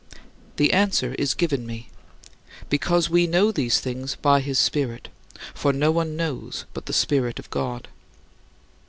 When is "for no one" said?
5.53-6.15